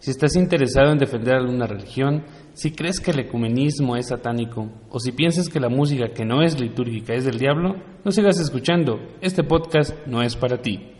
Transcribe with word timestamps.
Si 0.00 0.12
estás 0.12 0.36
interesado 0.36 0.90
en 0.90 0.98
defender 0.98 1.34
alguna 1.34 1.66
religión, 1.66 2.24
si 2.54 2.70
crees 2.70 2.98
que 2.98 3.10
el 3.10 3.20
ecumenismo 3.20 3.94
es 3.96 4.08
satánico, 4.08 4.70
o 4.88 4.98
si 5.00 5.12
piensas 5.12 5.48
que 5.48 5.60
la 5.60 5.68
música 5.68 6.14
que 6.14 6.24
no 6.24 6.42
es 6.42 6.58
litúrgica 6.58 7.12
es 7.14 7.26
del 7.26 7.38
diablo, 7.38 7.76
no 8.04 8.10
sigas 8.10 8.40
escuchando. 8.40 8.98
Este 9.20 9.44
podcast 9.44 9.94
no 10.06 10.22
es 10.22 10.34
para 10.34 10.62
ti. 10.62 10.94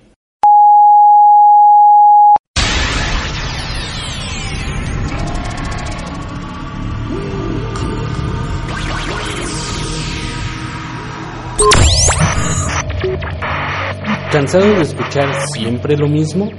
¿Cansado 14.30 14.66
de 14.75 14.82
escuchar 14.82 15.32
siempre 15.55 15.96
lo 15.96 16.07
mismo? 16.07 16.50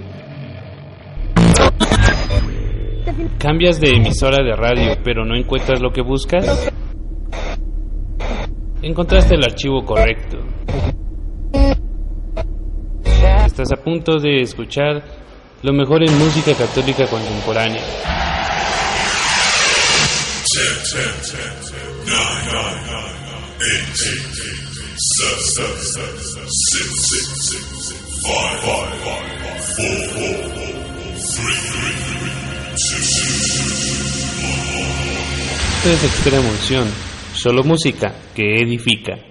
¿Cambias 3.39 3.79
de 3.79 3.91
emisora 3.91 4.43
de 4.43 4.53
radio 4.53 4.97
pero 5.01 5.23
no 5.23 5.33
encuentras 5.33 5.79
lo 5.79 5.91
que 5.91 6.01
buscas? 6.01 6.69
Encontraste 8.81 9.35
el 9.35 9.43
archivo 9.45 9.85
correcto. 9.85 10.39
Estás 13.45 13.71
a 13.71 13.77
punto 13.81 14.19
de 14.19 14.41
escuchar 14.41 15.01
lo 15.63 15.71
mejor 15.71 16.03
en 16.03 16.17
música 16.19 16.53
católica 16.53 17.05
contemporánea. 17.07 17.81
Esto 35.79 35.91
es 35.91 36.03
Extrema 36.03 36.49
Unción, 36.49 36.89
solo 37.33 37.63
música 37.63 38.13
que 38.35 38.55
edifica. 38.55 39.28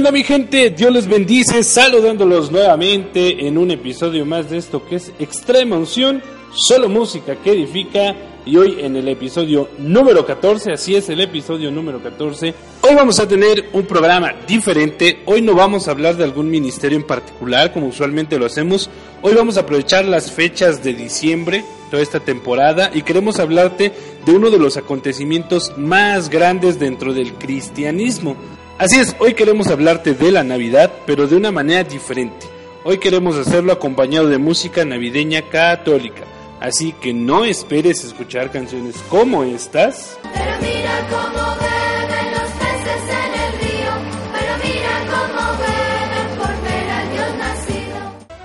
Onda 0.00 0.12
mi 0.12 0.24
gente? 0.24 0.70
Dios 0.70 0.90
les 0.90 1.06
bendice, 1.06 1.62
saludándolos 1.62 2.50
nuevamente 2.50 3.46
en 3.46 3.58
un 3.58 3.70
episodio 3.70 4.24
más 4.24 4.48
de 4.48 4.56
esto 4.56 4.82
que 4.86 4.96
es 4.96 5.12
Extrema 5.18 5.76
Unción, 5.76 6.22
solo 6.54 6.88
música 6.88 7.36
que 7.36 7.52
edifica 7.52 8.16
y 8.46 8.56
hoy 8.56 8.78
en 8.80 8.96
el 8.96 9.06
episodio 9.08 9.68
número 9.76 10.24
14, 10.24 10.72
así 10.72 10.96
es 10.96 11.10
el 11.10 11.20
episodio 11.20 11.70
número 11.70 12.02
14, 12.02 12.54
hoy 12.80 12.94
vamos 12.94 13.20
a 13.20 13.28
tener 13.28 13.68
un 13.74 13.84
programa 13.84 14.32
diferente, 14.46 15.20
hoy 15.26 15.42
no 15.42 15.54
vamos 15.54 15.86
a 15.86 15.90
hablar 15.90 16.16
de 16.16 16.24
algún 16.24 16.48
ministerio 16.48 16.96
en 16.96 17.06
particular 17.06 17.70
como 17.70 17.88
usualmente 17.88 18.38
lo 18.38 18.46
hacemos, 18.46 18.88
hoy 19.20 19.34
vamos 19.34 19.58
a 19.58 19.60
aprovechar 19.60 20.06
las 20.06 20.32
fechas 20.32 20.82
de 20.82 20.94
diciembre, 20.94 21.62
toda 21.90 22.02
esta 22.02 22.20
temporada 22.20 22.90
y 22.94 23.02
queremos 23.02 23.38
hablarte 23.38 23.92
de 24.24 24.32
uno 24.32 24.48
de 24.48 24.58
los 24.58 24.78
acontecimientos 24.78 25.74
más 25.76 26.30
grandes 26.30 26.78
dentro 26.78 27.12
del 27.12 27.34
cristianismo. 27.34 28.36
Así 28.80 28.98
es, 28.98 29.14
hoy 29.18 29.34
queremos 29.34 29.66
hablarte 29.66 30.14
de 30.14 30.32
la 30.32 30.42
Navidad, 30.42 30.90
pero 31.04 31.26
de 31.26 31.36
una 31.36 31.52
manera 31.52 31.84
diferente. 31.84 32.46
Hoy 32.82 32.96
queremos 32.96 33.36
hacerlo 33.36 33.72
acompañado 33.74 34.26
de 34.26 34.38
música 34.38 34.86
navideña 34.86 35.42
católica. 35.42 36.22
Así 36.60 36.94
que 36.94 37.12
no 37.12 37.44
esperes 37.44 38.02
escuchar 38.02 38.50
canciones 38.50 38.96
como 39.10 39.44
estas. 39.44 40.18
Pero 40.22 40.52
mira 40.62 41.06
cómo 41.10 41.44
beben 41.60 42.30
los 42.32 42.50
peces 42.52 43.04
en 43.20 43.32
el 43.42 43.52
río. 43.60 43.92
Pero 44.32 44.52
mira 44.64 44.94
cómo 45.10 45.42
beben 45.60 46.38
por 46.38 46.54
ver 46.62 46.90
al 46.90 47.10
Dios 47.12 47.32
nacido. 47.36 47.98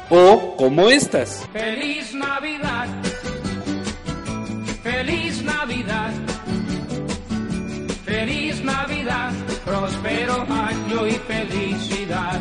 O 0.10 0.58
como 0.58 0.90
estas. 0.90 1.48
Feliz 1.54 1.95
próspero 9.66 10.46
año 10.48 11.08
y 11.08 11.14
felicidad. 11.14 12.40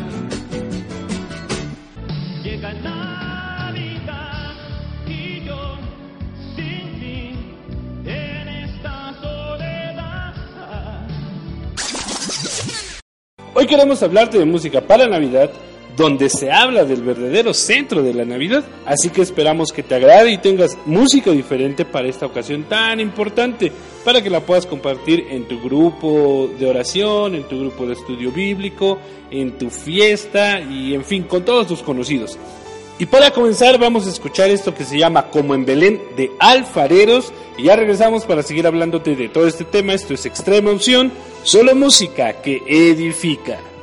Llega 2.43 2.73
Navidad 2.73 4.53
y 5.07 5.43
yo 5.43 5.77
sin 6.55 6.99
ti 6.99 7.33
en 8.05 8.47
esta 8.47 9.13
soledad. 9.19 10.33
Hoy 13.55 13.65
queremos 13.65 14.03
hablarte 14.03 14.37
de 14.37 14.45
música 14.45 14.81
para 14.81 15.07
Navidad, 15.07 15.49
donde 15.95 16.29
se 16.29 16.51
habla 16.51 16.83
del 16.83 17.01
verdadero 17.01 17.53
centro 17.53 18.03
de 18.03 18.13
la 18.13 18.25
Navidad. 18.25 18.63
Así 18.85 19.09
que 19.09 19.21
esperamos 19.21 19.71
que 19.71 19.83
te 19.83 19.95
agrade 19.95 20.31
y 20.31 20.37
tengas 20.37 20.77
música 20.85 21.31
diferente 21.31 21.85
para 21.85 22.07
esta 22.07 22.25
ocasión 22.25 22.63
tan 22.63 22.99
importante, 22.99 23.71
para 24.03 24.21
que 24.21 24.29
la 24.29 24.41
puedas 24.41 24.65
compartir 24.65 25.27
en 25.29 25.47
tu 25.47 25.61
grupo 25.61 26.49
de 26.59 26.67
oración, 26.67 27.35
en 27.35 27.43
tu 27.43 27.59
grupo 27.59 27.85
de 27.85 27.93
estudio 27.93 28.31
bíblico, 28.31 28.99
en 29.31 29.57
tu 29.57 29.69
fiesta 29.69 30.59
y 30.59 30.93
en 30.93 31.05
fin, 31.05 31.23
con 31.23 31.45
todos 31.45 31.67
tus 31.67 31.81
conocidos. 31.81 32.37
Y 32.97 33.05
para 33.07 33.31
comenzar 33.31 33.77
vamos 33.77 34.07
a 34.07 34.09
escuchar 34.09 34.49
esto 34.49 34.73
que 34.73 34.85
se 34.85 34.97
llama 34.97 35.29
Como 35.29 35.53
en 35.53 35.65
Belén 35.65 36.01
de 36.15 36.31
Alfareros 36.39 37.33
y 37.57 37.63
ya 37.63 37.75
regresamos 37.75 38.25
para 38.25 38.41
seguir 38.41 38.67
hablándote 38.67 39.15
de 39.15 39.27
todo 39.27 39.47
este 39.47 39.65
tema. 39.65 39.93
Esto 39.93 40.13
es 40.13 40.25
Extrema 40.25 40.71
Unción, 40.71 41.11
solo 41.43 41.75
música 41.75 42.41
que 42.41 42.63
edifica. 42.65 43.74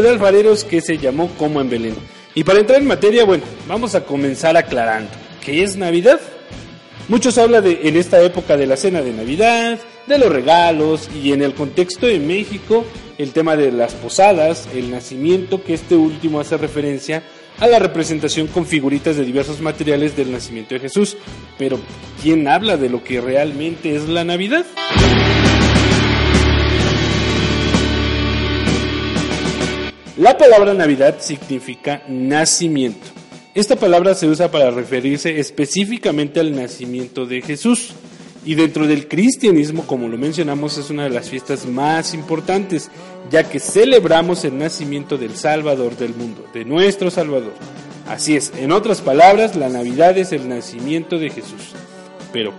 De 0.00 0.08
alfareros 0.08 0.64
que 0.64 0.80
se 0.80 0.98
llamó 0.98 1.28
Como 1.38 1.60
en 1.60 1.70
Belén. 1.70 1.94
Y 2.34 2.42
para 2.42 2.58
entrar 2.58 2.80
en 2.80 2.88
materia, 2.88 3.24
bueno, 3.24 3.44
vamos 3.68 3.94
a 3.94 4.04
comenzar 4.04 4.56
aclarando. 4.56 5.10
¿Qué 5.40 5.62
es 5.62 5.76
Navidad? 5.76 6.20
Muchos 7.06 7.38
hablan 7.38 7.62
de, 7.62 7.80
en 7.84 7.96
esta 7.96 8.20
época 8.20 8.56
de 8.56 8.66
la 8.66 8.76
cena 8.76 9.02
de 9.02 9.12
Navidad, 9.12 9.78
de 10.08 10.18
los 10.18 10.32
regalos 10.32 11.08
y 11.14 11.32
en 11.32 11.42
el 11.42 11.54
contexto 11.54 12.06
de 12.06 12.18
México, 12.18 12.84
el 13.18 13.30
tema 13.30 13.54
de 13.54 13.70
las 13.70 13.94
posadas, 13.94 14.68
el 14.74 14.90
nacimiento, 14.90 15.62
que 15.62 15.74
este 15.74 15.94
último 15.94 16.40
hace 16.40 16.56
referencia 16.56 17.22
a 17.60 17.68
la 17.68 17.78
representación 17.78 18.48
con 18.48 18.66
figuritas 18.66 19.16
de 19.16 19.24
diversos 19.24 19.60
materiales 19.60 20.16
del 20.16 20.32
nacimiento 20.32 20.74
de 20.74 20.80
Jesús. 20.80 21.16
Pero, 21.56 21.78
¿quién 22.20 22.48
habla 22.48 22.76
de 22.76 22.90
lo 22.90 23.04
que 23.04 23.20
realmente 23.20 23.94
es 23.94 24.08
la 24.08 24.24
Navidad? 24.24 24.66
La 30.16 30.38
palabra 30.38 30.74
Navidad 30.74 31.16
significa 31.18 32.04
nacimiento. 32.06 33.04
Esta 33.52 33.74
palabra 33.74 34.14
se 34.14 34.28
usa 34.28 34.48
para 34.48 34.70
referirse 34.70 35.40
específicamente 35.40 36.38
al 36.38 36.54
nacimiento 36.54 37.26
de 37.26 37.42
Jesús. 37.42 37.90
Y 38.44 38.54
dentro 38.54 38.86
del 38.86 39.08
cristianismo, 39.08 39.84
como 39.88 40.06
lo 40.06 40.16
mencionamos, 40.16 40.78
es 40.78 40.90
una 40.90 41.04
de 41.04 41.10
las 41.10 41.30
fiestas 41.30 41.66
más 41.66 42.14
importantes, 42.14 42.90
ya 43.28 43.48
que 43.48 43.58
celebramos 43.58 44.44
el 44.44 44.56
nacimiento 44.56 45.18
del 45.18 45.34
Salvador 45.34 45.96
del 45.96 46.14
mundo, 46.14 46.46
de 46.54 46.64
nuestro 46.64 47.10
Salvador. 47.10 47.54
Así 48.06 48.36
es, 48.36 48.52
en 48.56 48.70
otras 48.70 49.00
palabras, 49.00 49.56
la 49.56 49.68
Navidad 49.68 50.16
es 50.16 50.30
el 50.30 50.48
nacimiento 50.48 51.18
de 51.18 51.30
Jesús. 51.30 51.72
Pero, 52.32 52.52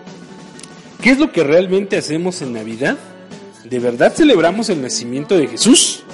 ¿qué 1.02 1.12
es 1.12 1.20
lo 1.20 1.32
que 1.32 1.44
realmente 1.44 1.96
hacemos 1.96 2.42
en 2.42 2.52
Navidad? 2.52 2.98
¿De 3.64 3.80
verdad 3.80 4.14
celebramos 4.14 4.70
el 4.70 4.82
nacimiento 4.82 5.38
de 5.38 5.48
Jesús? 5.48 6.05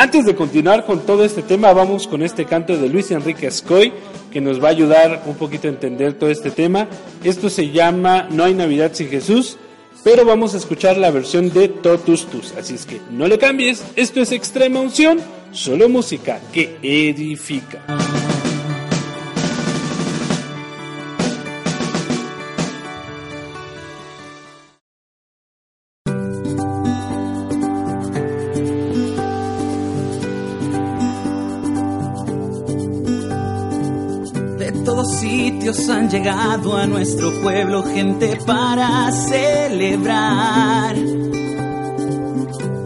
Antes 0.00 0.24
de 0.24 0.34
continuar 0.34 0.86
con 0.86 1.00
todo 1.04 1.26
este 1.26 1.42
tema, 1.42 1.74
vamos 1.74 2.08
con 2.08 2.22
este 2.22 2.46
canto 2.46 2.74
de 2.74 2.88
Luis 2.88 3.10
Enrique 3.10 3.46
Ascoy, 3.46 3.92
que 4.32 4.40
nos 4.40 4.58
va 4.58 4.68
a 4.68 4.70
ayudar 4.70 5.24
un 5.26 5.34
poquito 5.34 5.68
a 5.68 5.70
entender 5.70 6.14
todo 6.14 6.30
este 6.30 6.50
tema. 6.50 6.88
Esto 7.22 7.50
se 7.50 7.68
llama 7.68 8.26
No 8.30 8.44
hay 8.44 8.54
Navidad 8.54 8.92
sin 8.94 9.10
Jesús, 9.10 9.58
pero 10.02 10.24
vamos 10.24 10.54
a 10.54 10.56
escuchar 10.56 10.96
la 10.96 11.10
versión 11.10 11.52
de 11.52 11.68
Totus 11.68 12.24
Tus. 12.28 12.52
Así 12.52 12.76
es 12.76 12.86
que 12.86 12.98
no 13.10 13.28
le 13.28 13.36
cambies, 13.36 13.84
esto 13.94 14.22
es 14.22 14.32
extrema 14.32 14.80
unción, 14.80 15.20
solo 15.52 15.90
música 15.90 16.40
que 16.50 16.78
edifica. 16.82 17.82
Han 35.70 36.10
llegado 36.10 36.76
a 36.76 36.84
nuestro 36.84 37.30
pueblo 37.42 37.84
gente 37.84 38.36
para 38.44 39.08
celebrar 39.12 40.96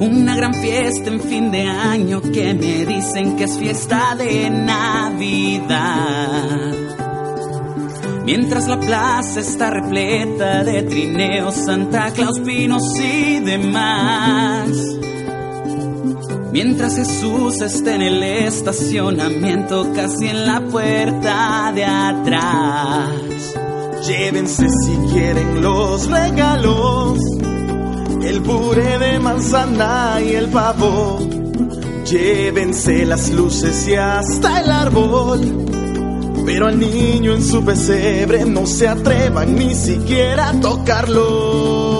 una 0.00 0.36
gran 0.36 0.52
fiesta 0.52 1.08
en 1.08 1.18
fin 1.18 1.50
de 1.50 1.62
año 1.62 2.20
que 2.20 2.52
me 2.52 2.84
dicen 2.84 3.36
que 3.36 3.44
es 3.44 3.58
fiesta 3.58 4.14
de 4.16 4.50
Navidad. 4.50 5.94
Mientras 8.26 8.68
la 8.68 8.78
plaza 8.78 9.40
está 9.40 9.70
repleta 9.70 10.62
de 10.62 10.82
trineos, 10.82 11.54
Santa 11.54 12.10
Claus, 12.10 12.38
pinos 12.40 12.82
y 13.00 13.40
demás. 13.40 14.68
Mientras 16.54 16.94
Jesús 16.94 17.60
está 17.62 17.96
en 17.96 18.02
el 18.02 18.22
estacionamiento, 18.22 19.92
casi 19.92 20.28
en 20.28 20.46
la 20.46 20.60
puerta 20.60 21.72
de 21.74 21.84
atrás. 21.84 23.10
Llévense 24.06 24.68
si 24.68 24.96
quieren 25.12 25.60
los 25.60 26.08
regalos, 26.08 27.18
el 28.22 28.40
puré 28.40 28.98
de 29.00 29.18
manzana 29.18 30.20
y 30.24 30.36
el 30.36 30.48
pavo. 30.48 31.18
Llévense 32.08 33.04
las 33.04 33.32
luces 33.32 33.88
y 33.88 33.96
hasta 33.96 34.60
el 34.60 34.70
árbol. 34.70 35.66
Pero 36.46 36.68
al 36.68 36.78
niño 36.78 37.34
en 37.34 37.42
su 37.42 37.64
pesebre 37.64 38.44
no 38.44 38.64
se 38.64 38.86
atrevan 38.86 39.56
ni 39.56 39.74
siquiera 39.74 40.50
a 40.50 40.60
tocarlo. 40.60 41.93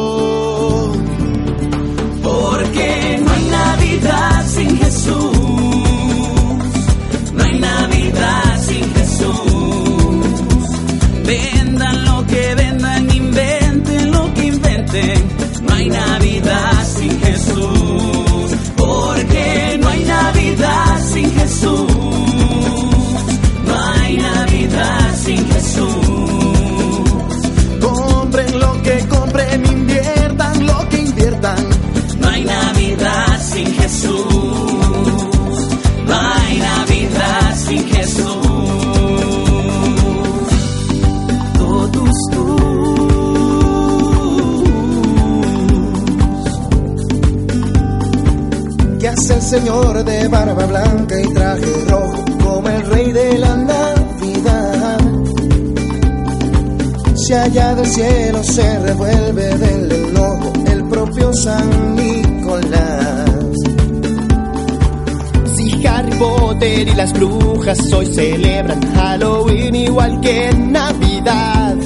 Hoy 67.93 68.07
celebran 68.07 68.81
Halloween 68.95 69.75
igual 69.75 70.21
que 70.21 70.51
Navidad. 70.55 71.77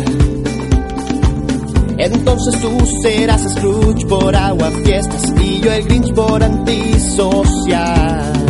Entonces 1.97 2.61
tú 2.61 2.71
serás 3.03 3.43
Scrooge 3.55 4.07
por 4.07 4.37
agua 4.37 4.71
fiestas 4.85 5.23
y 5.41 5.61
yo 5.61 5.73
el 5.73 5.85
Grinch 5.85 6.13
por 6.15 6.43
antisocial. 6.43 8.48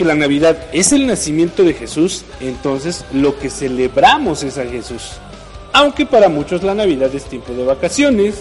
Que 0.00 0.06
la 0.06 0.14
Navidad 0.14 0.56
es 0.72 0.92
el 0.92 1.06
nacimiento 1.06 1.62
de 1.62 1.74
Jesús, 1.74 2.24
entonces 2.40 3.04
lo 3.12 3.38
que 3.38 3.50
celebramos 3.50 4.42
es 4.42 4.56
a 4.56 4.64
Jesús. 4.64 5.10
Aunque 5.74 6.06
para 6.06 6.30
muchos 6.30 6.62
la 6.62 6.74
Navidad 6.74 7.14
es 7.14 7.24
tiempo 7.24 7.52
de 7.52 7.66
vacaciones, 7.66 8.36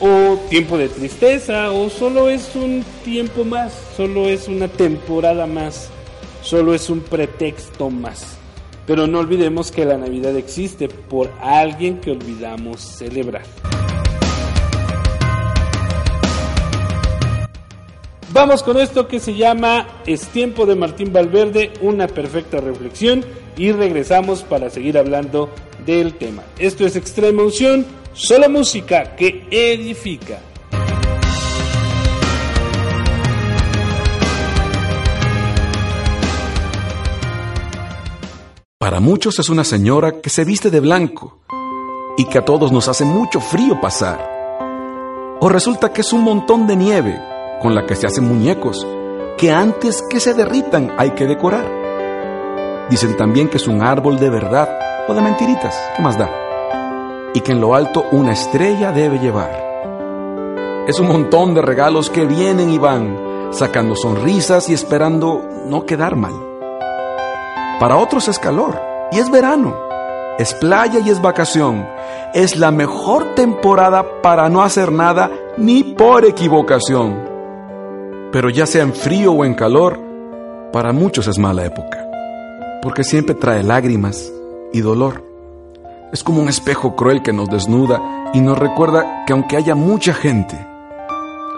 o 0.00 0.38
tiempo 0.48 0.78
de 0.78 0.88
tristeza, 0.88 1.70
o 1.70 1.90
solo 1.90 2.30
es 2.30 2.52
un 2.54 2.82
tiempo 3.04 3.44
más, 3.44 3.74
solo 3.94 4.26
es 4.26 4.48
una 4.48 4.68
temporada 4.68 5.46
más, 5.46 5.90
solo 6.40 6.72
es 6.72 6.88
un 6.88 7.00
pretexto 7.00 7.90
más. 7.90 8.38
Pero 8.86 9.06
no 9.06 9.18
olvidemos 9.18 9.70
que 9.70 9.84
la 9.84 9.98
Navidad 9.98 10.34
existe 10.34 10.88
por 10.88 11.30
alguien 11.42 12.00
que 12.00 12.12
olvidamos 12.12 12.80
celebrar. 12.80 13.42
Vamos 18.34 18.64
con 18.64 18.78
esto 18.78 19.06
que 19.06 19.20
se 19.20 19.36
llama 19.36 19.86
Es 20.06 20.26
tiempo 20.26 20.66
de 20.66 20.74
Martín 20.74 21.12
Valverde, 21.12 21.72
una 21.80 22.08
perfecta 22.08 22.60
reflexión 22.60 23.24
y 23.56 23.70
regresamos 23.70 24.42
para 24.42 24.70
seguir 24.70 24.98
hablando 24.98 25.50
del 25.86 26.14
tema. 26.14 26.42
Esto 26.58 26.84
es 26.84 26.96
Extrema 26.96 27.44
Unción, 27.44 27.86
solo 28.12 28.50
música 28.50 29.14
que 29.14 29.46
edifica. 29.52 30.40
Para 38.78 38.98
muchos 38.98 39.38
es 39.38 39.48
una 39.48 39.62
señora 39.62 40.20
que 40.20 40.28
se 40.28 40.44
viste 40.44 40.70
de 40.70 40.80
blanco 40.80 41.38
y 42.18 42.24
que 42.24 42.38
a 42.38 42.44
todos 42.44 42.72
nos 42.72 42.88
hace 42.88 43.04
mucho 43.04 43.38
frío 43.38 43.80
pasar. 43.80 44.18
O 45.40 45.48
resulta 45.48 45.92
que 45.92 46.00
es 46.00 46.12
un 46.12 46.22
montón 46.22 46.66
de 46.66 46.74
nieve 46.74 47.33
con 47.64 47.74
la 47.74 47.86
que 47.86 47.96
se 47.96 48.06
hacen 48.06 48.28
muñecos 48.28 48.86
que 49.38 49.50
antes 49.50 50.02
que 50.10 50.20
se 50.20 50.34
derritan 50.34 50.92
hay 50.98 51.12
que 51.12 51.24
decorar. 51.24 51.64
Dicen 52.90 53.16
también 53.16 53.48
que 53.48 53.56
es 53.56 53.66
un 53.66 53.82
árbol 53.82 54.18
de 54.18 54.28
verdad 54.28 54.68
o 55.08 55.14
de 55.14 55.22
mentiritas, 55.22 55.74
¿qué 55.96 56.02
más 56.02 56.18
da? 56.18 56.28
Y 57.32 57.40
que 57.40 57.52
en 57.52 57.62
lo 57.62 57.74
alto 57.74 58.04
una 58.12 58.32
estrella 58.32 58.92
debe 58.92 59.18
llevar. 59.18 60.84
Es 60.86 61.00
un 61.00 61.08
montón 61.08 61.54
de 61.54 61.62
regalos 61.62 62.10
que 62.10 62.26
vienen 62.26 62.68
y 62.68 62.76
van, 62.76 63.48
sacando 63.50 63.96
sonrisas 63.96 64.68
y 64.68 64.74
esperando 64.74 65.42
no 65.64 65.86
quedar 65.86 66.16
mal. 66.16 66.34
Para 67.80 67.96
otros 67.96 68.28
es 68.28 68.38
calor 68.38 68.78
y 69.10 69.20
es 69.20 69.30
verano, 69.30 69.74
es 70.38 70.52
playa 70.52 71.00
y 71.02 71.08
es 71.08 71.22
vacación. 71.22 71.88
Es 72.34 72.58
la 72.58 72.70
mejor 72.70 73.34
temporada 73.34 74.20
para 74.20 74.50
no 74.50 74.62
hacer 74.62 74.92
nada 74.92 75.30
ni 75.56 75.82
por 75.82 76.26
equivocación. 76.26 77.33
Pero 78.34 78.50
ya 78.50 78.66
sea 78.66 78.82
en 78.82 78.92
frío 78.92 79.30
o 79.30 79.44
en 79.44 79.54
calor, 79.54 79.96
para 80.72 80.92
muchos 80.92 81.28
es 81.28 81.38
mala 81.38 81.66
época, 81.66 82.04
porque 82.82 83.04
siempre 83.04 83.36
trae 83.36 83.62
lágrimas 83.62 84.28
y 84.72 84.80
dolor. 84.80 85.24
Es 86.12 86.24
como 86.24 86.42
un 86.42 86.48
espejo 86.48 86.96
cruel 86.96 87.22
que 87.22 87.32
nos 87.32 87.48
desnuda 87.48 88.32
y 88.34 88.40
nos 88.40 88.58
recuerda 88.58 89.24
que 89.24 89.34
aunque 89.34 89.56
haya 89.56 89.76
mucha 89.76 90.12
gente, 90.14 90.56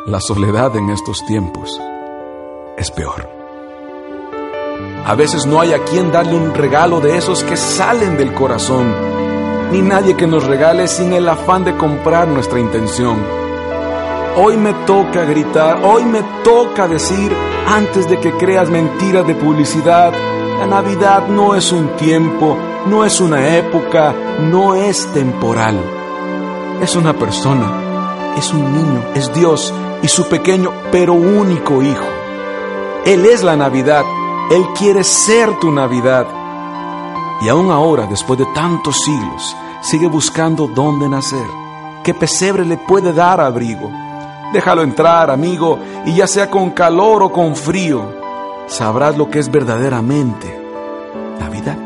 la 0.07 0.21
soledad 0.21 0.77
en 0.77 0.91
estos 0.91 1.25
tiempos 1.25 1.81
es 2.77 2.91
peor. 2.91 3.27
A 5.07 5.15
veces 5.15 5.47
no 5.47 5.63
hay 5.63 5.73
a 5.73 5.83
quien 5.83 6.13
darle 6.13 6.37
un 6.37 6.53
regalo 6.53 7.01
de 7.01 7.17
esos 7.17 7.43
que 7.43 7.57
salen 7.57 8.19
del 8.19 8.35
corazón, 8.35 8.95
ni 9.73 9.81
nadie 9.81 10.15
que 10.15 10.27
nos 10.27 10.45
regale 10.45 10.89
sin 10.89 11.15
el 11.15 11.27
afán 11.27 11.65
de 11.65 11.75
comprar 11.79 12.29
nuestra 12.29 12.61
intención. 12.61 13.46
Hoy 14.39 14.59
me 14.59 14.75
toca 14.85 15.25
gritar, 15.25 15.83
hoy 15.83 16.05
me 16.05 16.23
toca 16.45 16.87
decir, 16.87 17.33
antes 17.67 18.07
de 18.07 18.21
que 18.21 18.33
creas 18.33 18.69
mentiras 18.69 19.27
de 19.27 19.35
publicidad, 19.35 20.13
la 20.59 20.67
Navidad 20.67 21.27
no 21.29 21.55
es 21.55 21.73
un 21.73 21.97
tiempo, 21.97 22.55
no 22.85 23.07
es 23.07 23.19
una 23.19 23.57
época, 23.57 24.15
no 24.43 24.75
es 24.75 25.11
temporal. 25.15 25.81
Es 26.83 26.97
una 26.97 27.15
persona, 27.15 28.35
es 28.37 28.53
un 28.53 28.75
niño, 28.75 29.03
es 29.15 29.33
Dios 29.33 29.73
y 30.03 30.09
su 30.09 30.29
pequeño 30.29 30.71
pero 30.93 31.15
único 31.15 31.81
hijo. 31.81 32.05
Él 33.07 33.25
es 33.25 33.43
la 33.43 33.57
Navidad, 33.57 34.05
Él 34.51 34.67
quiere 34.79 35.03
ser 35.03 35.59
tu 35.59 35.73
Navidad. 35.73 36.27
Y 37.41 37.49
aún 37.49 37.71
ahora, 37.71 38.07
después 38.07 38.39
de 38.39 38.47
tantos 38.55 39.01
siglos, 39.03 39.57
sigue 39.81 40.09
buscando 40.09 40.67
dónde 40.67 41.09
nacer, 41.09 41.47
qué 42.05 42.13
pesebre 42.13 42.67
le 42.67 42.77
puede 42.77 43.15
dar 43.15 43.41
abrigo. 43.41 44.06
Déjalo 44.53 44.83
entrar, 44.83 45.31
amigo, 45.31 45.79
y 46.05 46.15
ya 46.15 46.27
sea 46.27 46.51
con 46.51 46.71
calor 46.71 47.23
o 47.23 47.33
con 47.33 47.57
frío, 47.57 48.13
sabrás 48.67 49.17
lo 49.17 49.29
que 49.29 49.39
es 49.39 49.51
verdaderamente 49.51 50.61
Navidad. 51.39 51.86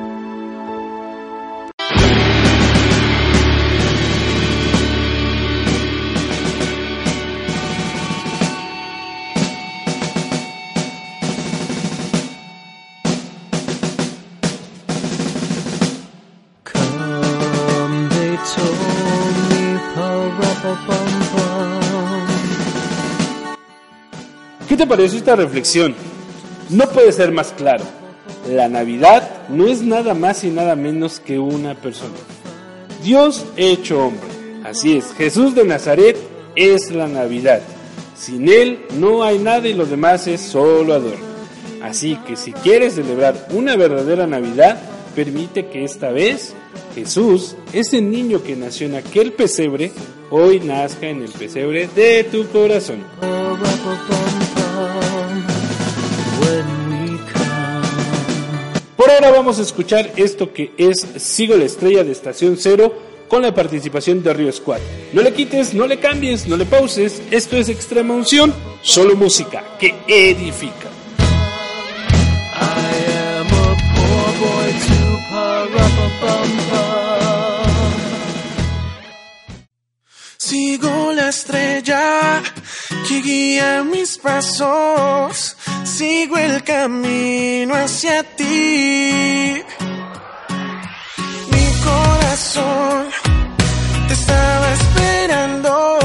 Pareció 24.90 25.18
esta 25.18 25.36
reflexión? 25.36 25.94
No 26.68 26.88
puede 26.88 27.12
ser 27.12 27.30
más 27.30 27.52
claro. 27.52 27.84
La 28.48 28.68
Navidad 28.68 29.46
no 29.48 29.68
es 29.68 29.82
nada 29.82 30.14
más 30.14 30.42
y 30.42 30.50
nada 30.50 30.74
menos 30.74 31.20
que 31.20 31.38
una 31.38 31.76
persona. 31.76 32.16
Dios 33.04 33.46
hecho 33.56 34.06
hombre. 34.06 34.28
Así 34.64 34.96
es, 34.96 35.12
Jesús 35.12 35.54
de 35.54 35.64
Nazaret 35.64 36.16
es 36.56 36.90
la 36.90 37.06
Navidad. 37.06 37.60
Sin 38.16 38.48
Él 38.48 38.80
no 38.98 39.22
hay 39.22 39.38
nada 39.38 39.68
y 39.68 39.74
lo 39.74 39.86
demás 39.86 40.26
es 40.26 40.40
solo 40.40 40.94
adorno. 40.94 41.24
Así 41.80 42.18
que 42.26 42.34
si 42.34 42.52
quieres 42.52 42.94
celebrar 42.94 43.46
una 43.52 43.76
verdadera 43.76 44.26
Navidad, 44.26 44.80
permite 45.14 45.68
que 45.68 45.84
esta 45.84 46.10
vez 46.10 46.52
Jesús, 46.96 47.54
ese 47.72 48.02
niño 48.02 48.42
que 48.42 48.56
nació 48.56 48.88
en 48.88 48.96
aquel 48.96 49.34
pesebre, 49.34 49.92
hoy 50.30 50.58
nazca 50.58 51.06
en 51.06 51.22
el 51.22 51.30
pesebre 51.30 51.88
de 51.94 52.24
tu 52.24 52.48
corazón. 52.48 53.04
Por 59.00 59.10
ahora 59.10 59.30
vamos 59.30 59.58
a 59.58 59.62
escuchar 59.62 60.12
esto 60.16 60.52
que 60.52 60.72
es 60.76 61.06
Sigo 61.16 61.56
la 61.56 61.64
estrella 61.64 62.04
de 62.04 62.12
Estación 62.12 62.58
Cero 62.58 62.92
con 63.28 63.40
la 63.40 63.54
participación 63.54 64.22
de 64.22 64.34
Río 64.34 64.52
Squad. 64.52 64.78
No 65.14 65.22
le 65.22 65.32
quites, 65.32 65.72
no 65.72 65.86
le 65.86 65.98
cambies, 65.98 66.46
no 66.46 66.58
le 66.58 66.66
pauses. 66.66 67.22
Esto 67.30 67.56
es 67.56 67.70
Extrema 67.70 68.12
Unción, 68.12 68.52
solo 68.82 69.16
música 69.16 69.64
que 69.78 69.94
edifica. 70.06 70.90
Sigo 80.50 81.12
la 81.12 81.28
estrella 81.28 82.42
que 83.06 83.22
guía 83.22 83.84
mis 83.84 84.18
pasos, 84.18 85.56
sigo 85.84 86.36
el 86.38 86.64
camino 86.64 87.76
hacia 87.76 88.24
ti. 88.24 89.62
Mi 91.52 91.66
corazón 91.84 93.10
te 94.08 94.12
estaba 94.12 94.72
esperando, 94.72 95.99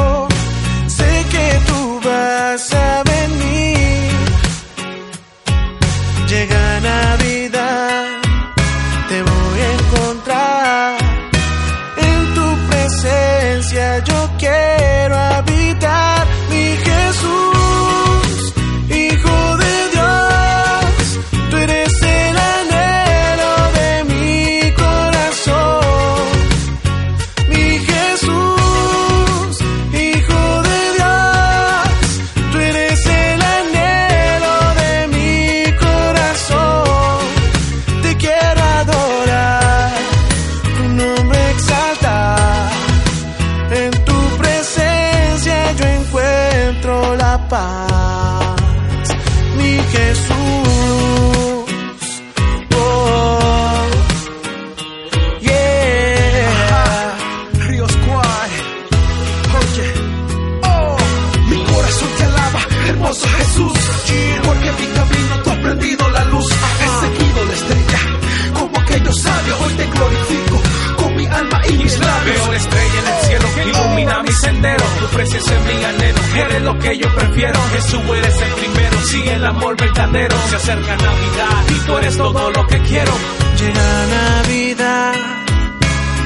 sendero, 74.45 74.85
tu 74.99 75.07
presencia 75.07 75.57
es 75.57 75.65
mi 75.65 75.83
anhelo, 75.83 76.19
eres 76.35 76.61
lo 76.61 76.79
que 76.79 76.97
yo 76.97 77.07
prefiero, 77.15 77.59
Jesús 77.73 78.01
eres 78.17 78.41
el 78.41 78.53
primero, 78.53 79.01
sigue 79.01 79.33
el 79.33 79.45
amor 79.45 79.75
verdadero, 79.75 80.35
se 80.49 80.55
acerca 80.55 80.95
Navidad 80.95 81.63
y 81.69 81.79
tú 81.85 81.97
eres 81.97 82.17
todo 82.17 82.51
lo 82.51 82.67
que 82.67 82.79
quiero. 82.81 83.13
Llega 83.59 84.05
Navidad, 84.17 85.13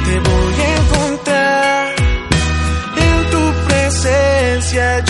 te 0.05 0.19
voy 0.19 0.53
a 0.61 0.75
encontrar 0.81 1.95
en 2.97 3.31
tu 3.31 3.67
presencia. 3.67 5.08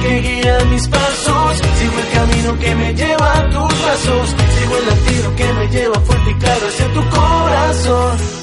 Que 0.00 0.20
guía 0.20 0.58
mis 0.70 0.88
pasos, 0.88 1.56
sigo 1.78 1.98
el 1.98 2.10
camino 2.12 2.58
que 2.58 2.74
me 2.74 2.94
lleva 2.94 3.38
a 3.38 3.50
tus 3.50 3.82
brazos, 3.82 4.34
sigo 4.58 4.76
el 4.78 4.86
latido 4.86 5.36
que 5.36 5.52
me 5.52 5.68
lleva 5.68 6.00
fortificado 6.00 6.66
hacia 6.68 6.92
tu 6.92 7.08
corazón. 7.10 8.39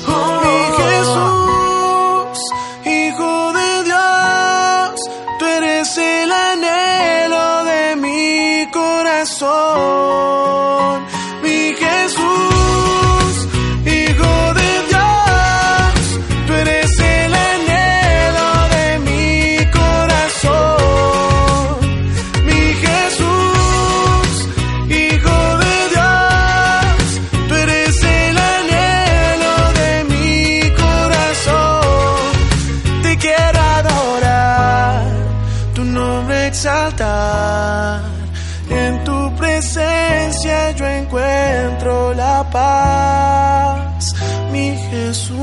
Paz, 42.51 44.13
mi 44.51 44.75
Jesús. 44.89 45.37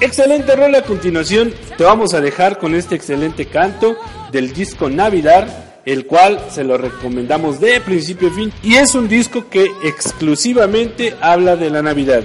Excelente 0.00 0.54
rol 0.54 0.74
a 0.74 0.82
continuación. 0.82 1.52
Te 1.76 1.84
vamos 1.84 2.14
a 2.14 2.20
dejar 2.20 2.58
con 2.58 2.74
este 2.74 2.94
excelente 2.94 3.46
canto 3.46 3.96
del 4.30 4.52
disco 4.52 4.88
Navidad, 4.88 5.65
el 5.86 6.04
cual 6.04 6.44
se 6.50 6.64
lo 6.64 6.76
recomendamos 6.76 7.60
de 7.60 7.80
principio 7.80 8.28
a 8.28 8.32
fin. 8.32 8.52
Y 8.62 8.74
es 8.74 8.94
un 8.94 9.08
disco 9.08 9.48
que 9.48 9.70
exclusivamente 9.84 11.14
habla 11.22 11.56
de 11.56 11.70
la 11.70 11.80
Navidad. 11.80 12.24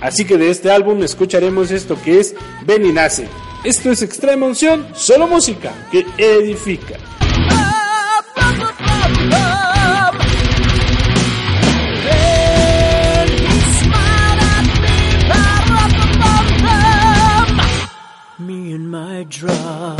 Así 0.00 0.24
que 0.24 0.38
de 0.38 0.50
este 0.50 0.70
álbum 0.70 1.02
escucharemos 1.02 1.70
esto 1.70 2.00
que 2.02 2.20
es 2.20 2.34
Ven 2.64 2.86
y 2.86 2.92
Nace. 2.92 3.28
Esto 3.64 3.90
es 3.90 4.00
Extrema 4.00 4.46
Unción, 4.46 4.86
solo 4.94 5.26
música 5.26 5.72
que 5.92 6.06
edifica. 6.16 6.96
Me 18.38 18.72
and 18.72 18.90
my 18.90 19.24
drum. 19.24 19.99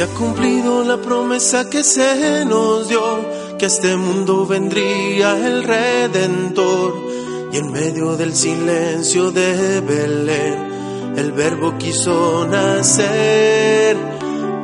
Se 0.00 0.04
ha 0.04 0.14
cumplido 0.14 0.82
la 0.82 0.96
promesa 0.96 1.68
que 1.68 1.84
se 1.84 2.46
nos 2.46 2.88
dio, 2.88 3.02
que 3.58 3.66
a 3.66 3.68
este 3.68 3.98
mundo 3.98 4.46
vendría 4.46 5.36
el 5.36 5.62
Redentor. 5.62 6.94
Y 7.52 7.58
en 7.58 7.70
medio 7.70 8.16
del 8.16 8.34
silencio 8.34 9.30
de 9.30 9.82
Belén, 9.82 11.12
el 11.18 11.32
Verbo 11.32 11.76
quiso 11.76 12.46
nacer. 12.46 13.94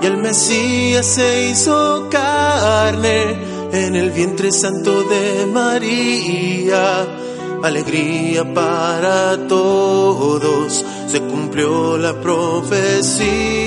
Y 0.01 0.07
el 0.07 0.17
Mesías 0.17 1.05
se 1.05 1.51
hizo 1.51 2.09
carne 2.11 3.37
en 3.73 3.95
el 3.95 4.13
vientre 4.13 4.51
santo 4.51 5.03
de 5.03 5.45
María. 5.53 7.07
Alegría 7.63 8.55
para 8.55 9.37
todos, 9.47 10.83
se 11.09 11.21
cumplió 11.21 11.99
la 11.99 12.19
profecía. 12.23 13.67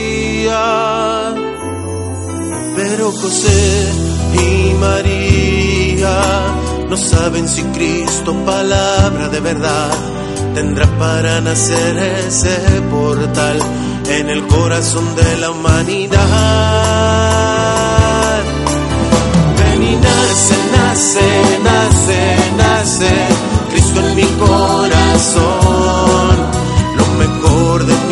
Pero 2.82 3.12
José 3.12 3.92
y 4.42 4.74
María 4.76 6.16
no 6.90 6.96
saben 6.96 7.46
si 7.50 7.62
Cristo, 7.76 8.34
palabra 8.46 9.28
de 9.28 9.42
verdad, 9.42 9.92
tendrá 10.56 10.88
para 10.98 11.42
nacer 11.42 11.98
ese 12.26 12.58
portal 12.90 13.60
en 14.10 14.30
el 14.30 14.48
corazón 14.48 15.14
de 15.18 15.38
la 15.42 15.52
humanidad. 15.52 16.20
Ven 19.58 19.84
y 19.84 19.96
nace, 19.98 20.56
nace, 20.78 21.60
nace, 21.62 22.38
nace, 22.58 23.12
Cristo 23.72 24.00
en 24.08 24.16
mi 24.16 24.28
corazón. 24.48 25.50
Lo 26.96 27.08
mejor 27.24 27.86
de 27.86 28.09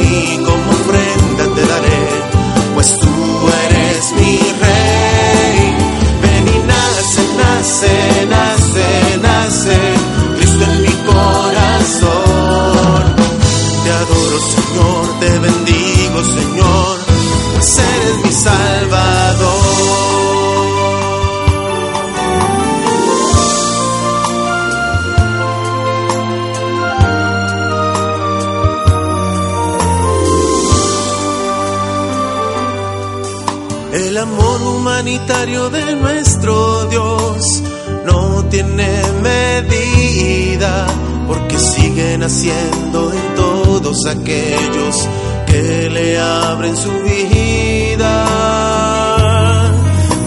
humanitario 35.07 35.69
de 35.69 35.95
nuestro 35.95 36.85
Dios 36.89 37.63
no 38.05 38.43
tiene 38.49 39.01
medida, 39.21 40.85
porque 41.27 41.57
siguen 41.57 42.23
haciendo 42.23 43.13
en 43.13 43.35
todos 43.35 44.05
aquellos 44.05 45.07
que 45.45 45.89
le 45.89 46.19
abren 46.19 46.75
su 46.75 46.91
vida. 47.03 48.25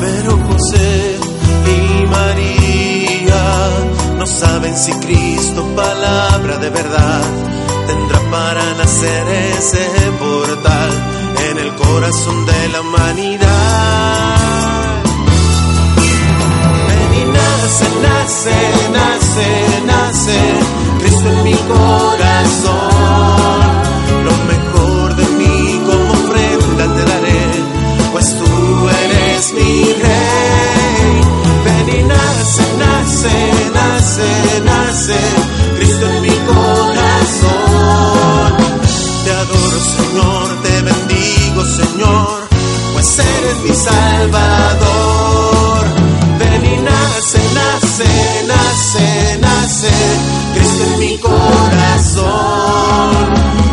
Pero 0.01 0.39
José 0.49 1.17
y 1.67 2.07
María 2.07 3.69
no 4.19 4.27
saben 4.27 4.75
si 4.79 4.93
Cristo, 4.93 5.63
palabra 5.77 6.57
de 6.57 6.71
verdad, 6.71 7.23
tendrá 7.87 8.21
para 8.31 8.65
nacer 8.79 9.29
ese 9.59 9.87
portal 10.19 10.91
en 11.51 11.59
el 11.59 11.75
corazón 11.75 12.47
de 12.47 12.69
la 12.69 12.81
humanidad. 12.81 14.30
Nace, 17.27 17.87
nace, 18.03 18.57
nace, 18.93 19.49
nace, 19.87 20.39
Cristo 21.01 21.29
en 21.29 21.43
mi 21.45 21.55
corazón. 21.55 22.81
Lo 24.25 24.35
mejor 24.53 25.17
de 25.17 25.27
mí 25.39 25.81
como 25.87 26.13
ofrenda 26.13 26.85
te 26.97 27.03
daré, 27.05 27.43
pues 28.13 28.27
tú 28.39 28.89
eres 28.89 29.53
mi 29.53 29.85
rey. 29.93 31.21
Ven 31.65 31.89
y 31.99 32.03
nace, 32.05 32.63
nace, 32.79 33.35
nace, 33.75 34.29
nace, 34.65 35.19
Cristo 35.77 36.05
en 36.07 36.23
mi 36.23 36.37
corazón. 36.53 37.61
Te 39.25 39.31
adoro, 39.31 39.79
Señor, 39.97 40.47
te 40.63 40.75
bendigo, 40.83 41.65
Señor, 41.65 42.49
pues 42.95 43.19
eres 43.19 43.57
mi 43.69 43.75
Salvador. 43.75 45.20
Nace, 46.85 47.39
nace, 47.55 48.09
nace, 48.47 49.39
nace, 49.41 49.91
Cristo 50.55 50.83
en 50.85 50.99
mi 50.99 51.19
corazón. 51.19 52.31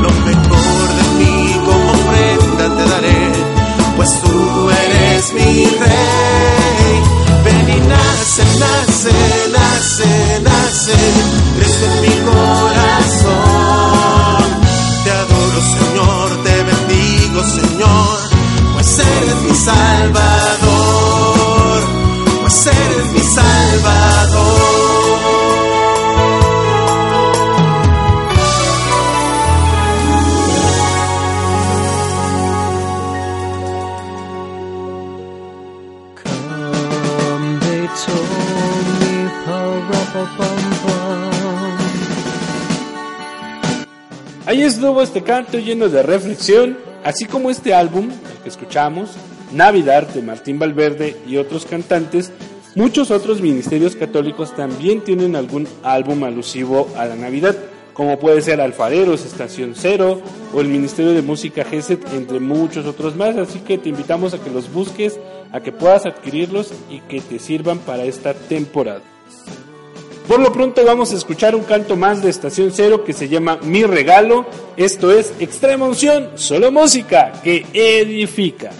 Lo 0.01 0.09
mejor 0.09 0.87
de 0.97 1.05
mí 1.17 1.35
como 1.65 1.91
ofrenda 1.91 2.65
te 2.75 2.83
daré, 2.91 3.21
pues 3.95 4.09
tú 4.21 4.69
eres 4.69 5.33
mi 5.33 5.65
Rey. 5.65 6.93
Ven 7.45 7.69
y 7.69 7.79
nace, 7.87 8.43
nace, 8.59 9.13
nace, 9.51 10.09
nace, 10.41 10.95
Cristo 11.57 11.85
en 11.85 11.95
mi 12.01 12.15
corazón. 12.31 13.57
Te 15.03 15.11
adoro, 15.11 15.59
Señor, 15.77 16.27
te 16.43 16.55
bendigo, 16.63 17.39
Señor, 17.43 18.17
pues 18.73 18.99
eres 18.99 19.39
mi 19.43 19.55
Salvador, 19.55 20.36
este 45.01 45.23
canto 45.23 45.59
lleno 45.59 45.89
de 45.89 46.03
reflexión, 46.03 46.77
así 47.03 47.25
como 47.25 47.49
este 47.49 47.73
álbum, 47.73 48.09
que 48.43 48.49
escuchamos, 48.49 49.11
Navidad 49.51 50.07
de 50.07 50.21
Martín 50.21 50.59
Valverde 50.59 51.15
y 51.27 51.37
otros 51.37 51.65
cantantes. 51.65 52.31
Muchos 52.75 53.11
otros 53.11 53.41
ministerios 53.41 53.95
católicos 53.95 54.55
también 54.55 55.01
tienen 55.01 55.35
algún 55.35 55.67
álbum 55.83 56.23
alusivo 56.23 56.87
a 56.95 57.05
la 57.05 57.15
Navidad, 57.15 57.55
como 57.93 58.19
puede 58.19 58.41
ser 58.41 58.61
Alfareros, 58.61 59.25
Estación 59.25 59.73
Cero 59.75 60.21
o 60.53 60.61
el 60.61 60.67
Ministerio 60.67 61.13
de 61.13 61.23
Música 61.23 61.63
GESET, 61.63 62.13
entre 62.13 62.39
muchos 62.39 62.85
otros 62.85 63.15
más. 63.15 63.35
Así 63.37 63.59
que 63.59 63.79
te 63.79 63.89
invitamos 63.89 64.35
a 64.35 64.39
que 64.39 64.51
los 64.51 64.71
busques, 64.71 65.19
a 65.51 65.61
que 65.61 65.71
puedas 65.71 66.05
adquirirlos 66.05 66.71
y 66.91 66.99
que 66.99 67.21
te 67.21 67.39
sirvan 67.39 67.79
para 67.79 68.03
esta 68.03 68.35
temporada. 68.35 69.01
Por 70.27 70.41
lo 70.41 70.51
pronto 70.51 70.83
vamos 70.83 71.13
a 71.13 71.15
escuchar 71.15 71.55
un 71.55 71.63
canto 71.63 71.95
más 71.95 72.21
de 72.21 72.29
Estación 72.29 72.71
Cero 72.73 73.05
que 73.05 73.13
se 73.13 73.29
llama 73.29 73.59
Mi 73.63 73.83
Regalo. 73.83 74.45
Esto 74.75 75.11
es 75.11 75.33
Extrema 75.39 75.85
Unción, 75.85 76.31
solo 76.35 76.69
música 76.69 77.31
que 77.41 77.65
edifica. 77.73 78.71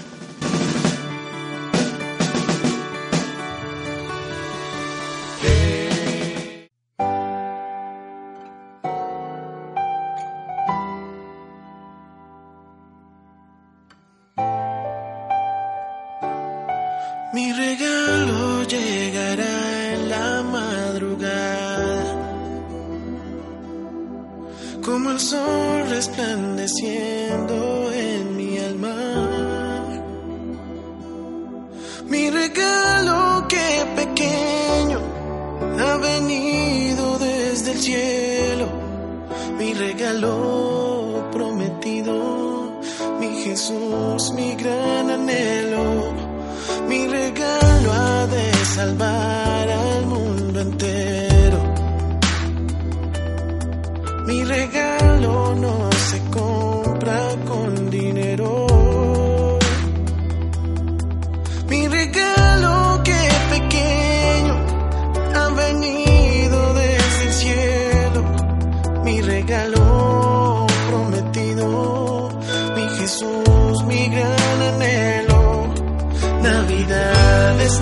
Navidad 76.57 77.61
es 77.61 77.79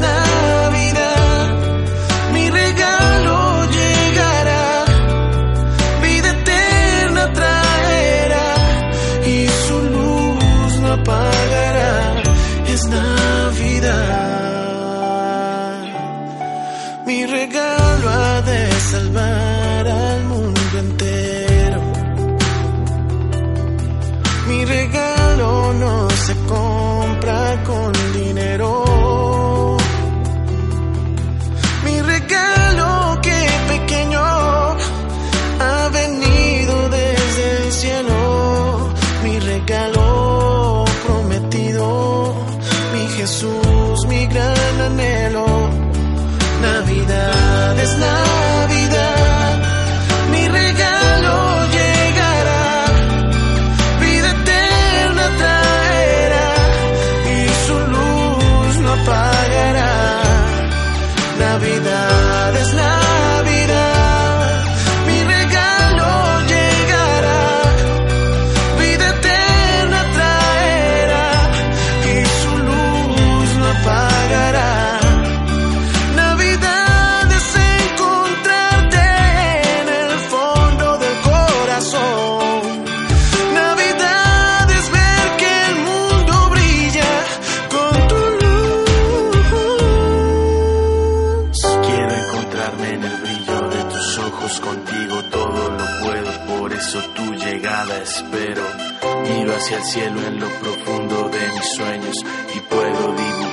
hacia 99.65 99.77
el 99.77 99.83
cielo. 99.83 100.21
En 100.27 100.39
lo 100.39 100.47
profundo 100.47 101.29
de 101.29 101.47
mis 101.53 101.75
sueños 101.75 102.15
y 102.55 102.59
puedo 102.59 103.15
dibujarme 103.15 103.44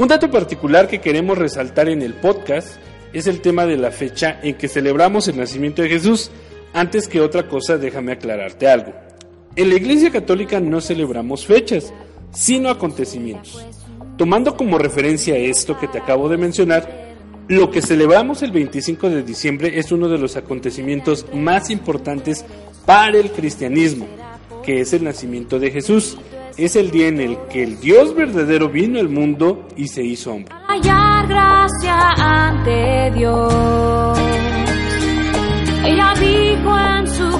Un 0.00 0.08
dato 0.08 0.30
particular 0.30 0.88
que 0.88 1.02
queremos 1.02 1.36
resaltar 1.36 1.90
en 1.90 2.00
el 2.00 2.14
podcast 2.14 2.78
es 3.12 3.26
el 3.26 3.42
tema 3.42 3.66
de 3.66 3.76
la 3.76 3.90
fecha 3.90 4.40
en 4.42 4.54
que 4.54 4.66
celebramos 4.66 5.28
el 5.28 5.36
nacimiento 5.36 5.82
de 5.82 5.90
Jesús. 5.90 6.30
Antes 6.72 7.06
que 7.06 7.20
otra 7.20 7.46
cosa, 7.46 7.76
déjame 7.76 8.12
aclararte 8.12 8.66
algo. 8.66 8.94
En 9.56 9.68
la 9.68 9.74
Iglesia 9.74 10.10
Católica 10.10 10.58
no 10.58 10.80
celebramos 10.80 11.44
fechas, 11.44 11.92
sino 12.30 12.70
acontecimientos. 12.70 13.62
Tomando 14.16 14.56
como 14.56 14.78
referencia 14.78 15.36
esto 15.36 15.78
que 15.78 15.86
te 15.86 15.98
acabo 15.98 16.30
de 16.30 16.38
mencionar, 16.38 17.18
lo 17.48 17.70
que 17.70 17.82
celebramos 17.82 18.42
el 18.42 18.52
25 18.52 19.10
de 19.10 19.22
diciembre 19.22 19.78
es 19.78 19.92
uno 19.92 20.08
de 20.08 20.16
los 20.16 20.34
acontecimientos 20.34 21.26
más 21.34 21.68
importantes 21.68 22.42
para 22.86 23.18
el 23.18 23.32
cristianismo, 23.32 24.06
que 24.64 24.80
es 24.80 24.94
el 24.94 25.04
nacimiento 25.04 25.58
de 25.58 25.70
Jesús. 25.70 26.16
Es 26.56 26.76
el 26.76 26.90
día 26.90 27.08
en 27.08 27.20
el 27.20 27.38
que 27.50 27.62
el 27.62 27.80
Dios 27.80 28.14
verdadero 28.14 28.68
vino 28.68 28.98
al 28.98 29.08
mundo 29.08 29.66
y 29.76 29.88
se 29.88 30.02
hizo 30.02 30.32
hombre. 30.32 30.54
hallar 30.66 31.26
gracia 31.26 31.98
ante 32.18 33.10
Dios. 33.12 34.18
Ella 35.84 36.14
dijo 36.18 36.78
en 36.78 37.08
su. 37.08 37.30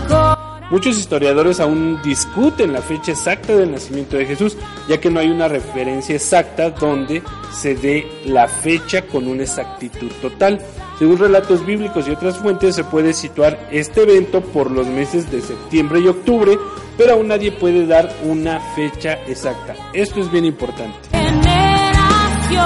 Muchos 0.71 0.99
historiadores 0.99 1.59
aún 1.59 2.01
discuten 2.03 2.73
la 2.73 2.81
fecha 2.81 3.11
exacta 3.11 3.57
del 3.57 3.73
nacimiento 3.73 4.17
de 4.17 4.25
Jesús, 4.25 4.57
ya 4.89 5.01
que 5.01 5.11
no 5.11 5.19
hay 5.19 5.29
una 5.29 5.49
referencia 5.49 6.15
exacta 6.15 6.71
donde 6.71 7.23
se 7.53 7.75
dé 7.75 8.07
la 8.25 8.47
fecha 8.47 9.03
con 9.03 9.27
una 9.27 9.43
exactitud 9.43 10.11
total. 10.23 10.61
Según 10.97 11.19
relatos 11.19 11.67
bíblicos 11.67 12.07
y 12.07 12.13
otras 12.13 12.39
fuentes, 12.39 12.77
se 12.77 12.85
puede 12.85 13.15
situar 13.15 13.69
este 13.73 14.03
evento 14.03 14.43
por 14.43 14.71
los 14.71 14.87
meses 14.87 15.29
de 15.33 15.41
septiembre 15.41 16.01
y 16.01 16.07
octubre, 16.07 16.57
pero 17.01 17.15
aún 17.15 17.29
nadie 17.29 17.51
puede 17.51 17.87
dar 17.87 18.15
una 18.25 18.61
fecha 18.75 19.15
exacta. 19.27 19.75
Esto 19.95 20.21
es 20.21 20.31
bien 20.31 20.45
importante. 20.45 20.99
generación 21.13 22.61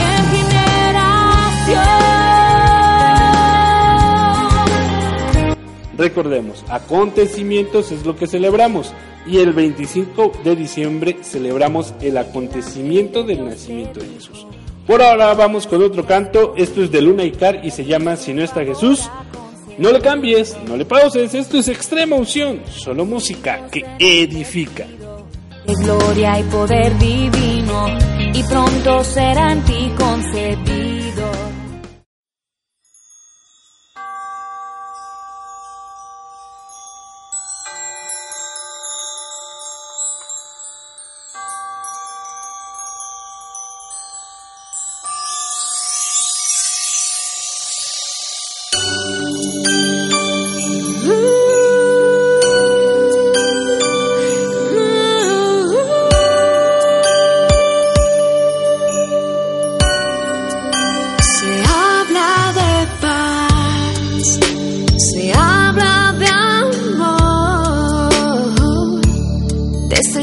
en 0.00 0.24
generación. 0.34 1.86
Recordemos, 5.96 6.64
acontecimientos 6.68 7.92
es 7.92 8.04
lo 8.04 8.16
que 8.16 8.26
celebramos 8.26 8.92
y 9.24 9.38
el 9.38 9.52
25 9.52 10.32
de 10.42 10.56
diciembre 10.56 11.18
celebramos 11.22 11.94
el 12.00 12.18
acontecimiento 12.18 13.22
del 13.22 13.44
nacimiento 13.44 14.00
de 14.00 14.08
Jesús. 14.08 14.48
Por 14.88 15.00
ahora 15.00 15.32
vamos 15.34 15.68
con 15.68 15.80
otro 15.80 16.04
canto, 16.06 16.54
esto 16.56 16.82
es 16.82 16.90
de 16.90 17.02
Luna 17.02 17.22
y 17.22 17.30
Car 17.30 17.64
y 17.64 17.70
se 17.70 17.84
llama 17.84 18.16
Si 18.16 18.34
no 18.34 18.42
está 18.42 18.64
Jesús. 18.64 19.08
No 19.80 19.90
le 19.92 20.00
cambies, 20.00 20.58
no 20.66 20.76
le 20.76 20.84
pauses, 20.84 21.32
esto 21.32 21.56
es 21.56 21.66
extrema 21.68 22.14
unción, 22.14 22.60
solo 22.68 23.06
música 23.06 23.66
que 23.72 23.82
edifica. 23.98 24.84
de 24.84 25.74
gloria 25.74 26.38
y 26.38 26.42
poder 26.44 26.98
divino, 26.98 27.86
y 28.34 28.42
pronto 28.42 29.02
será 29.02 29.52
en 29.52 29.64
ti. 29.64 29.90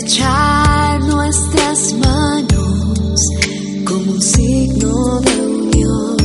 Desechar 0.08 1.04
nuestras 1.04 1.94
manos 1.96 3.20
como 3.86 4.14
un 4.14 4.22
signo 4.22 5.20
de 5.20 5.42
unión 5.42 6.18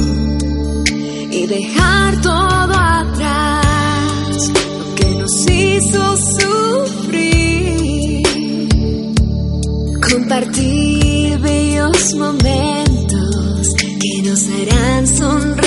y 1.32 1.46
dejar 1.48 2.20
todo 2.20 2.74
atrás 2.74 4.50
lo 4.78 4.94
que 4.94 5.14
nos 5.16 5.50
hizo 5.50 6.16
sufrir 6.38 7.42
compartir 10.12 11.38
bellos 11.40 12.14
momentos 12.14 13.74
que 14.00 14.22
nos 14.22 14.48
harán 14.48 15.06
sonreír. 15.08 15.61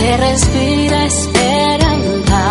se 0.00 0.16
respira 0.16 1.04
esperanza, 1.04 2.42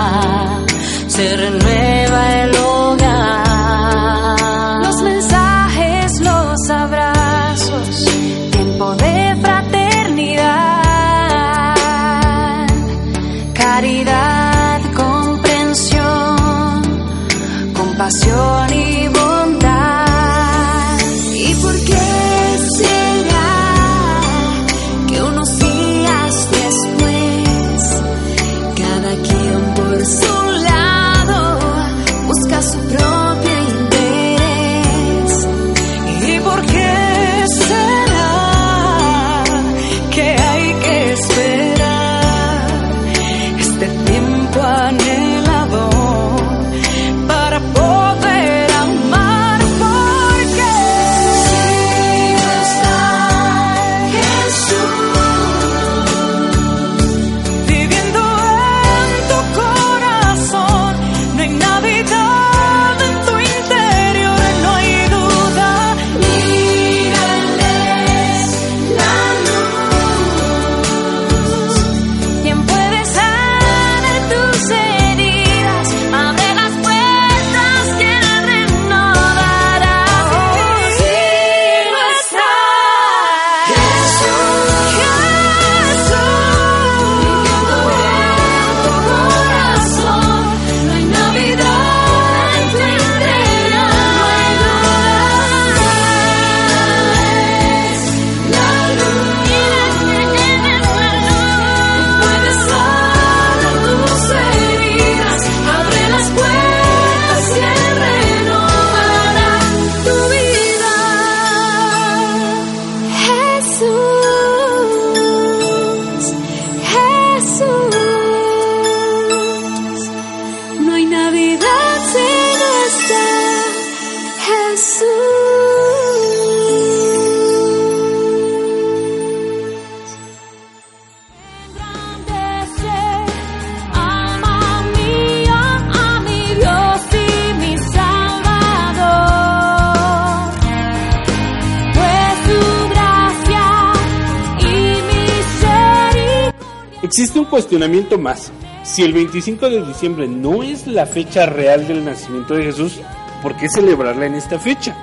más. 148.18 148.52
Si 148.84 149.04
el 149.04 149.14
25 149.14 149.70
de 149.70 149.86
diciembre 149.86 150.28
no 150.28 150.64
es 150.64 150.88
la 150.88 151.06
fecha 151.06 151.46
real 151.46 151.88
del 151.88 152.04
nacimiento 152.04 152.56
de 152.56 152.64
Jesús, 152.64 153.00
¿por 153.44 153.56
qué 153.58 153.70
celebrarla 153.70 154.26
en 154.26 154.36
esta 154.36 154.58
fecha? 154.58 154.96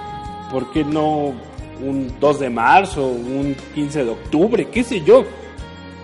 ¿Por 0.50 0.72
qué 0.72 0.84
no 0.84 1.32
un 1.80 2.12
2 2.18 2.40
de 2.40 2.50
marzo, 2.50 3.06
un 3.06 3.54
15 3.74 4.04
de 4.04 4.10
octubre, 4.10 4.68
qué 4.68 4.82
sé 4.82 5.02
yo? 5.02 5.24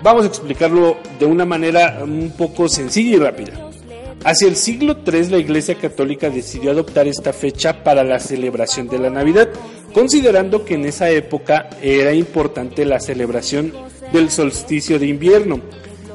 Vamos 0.03 0.25
a 0.25 0.29
explicarlo 0.29 0.99
de 1.19 1.27
una 1.27 1.45
manera 1.45 2.01
un 2.03 2.33
poco 2.37 2.69
sencilla 2.69 3.17
y 3.17 3.19
rápida. 3.19 3.71
Hacia 4.25 4.47
el 4.47 4.55
siglo 4.55 4.99
III 5.05 5.31
la 5.31 5.39
Iglesia 5.39 5.75
Católica 5.75 6.31
decidió 6.31 6.71
adoptar 6.71 7.09
esta 7.09 7.33
fecha 7.33 7.83
para 7.83 8.05
la 8.05 8.21
celebración 8.21 8.87
de 8.87 8.99
la 8.99 9.11
Navidad, 9.11 9.49
considerando 9.93 10.65
que 10.65 10.75
en 10.75 10.85
esa 10.85 11.11
época 11.11 11.71
era 11.83 12.13
importante 12.13 12.85
la 12.85 13.01
celebración 13.01 13.73
del 14.13 14.31
solsticio 14.31 14.99
de 14.99 15.07
invierno 15.07 15.61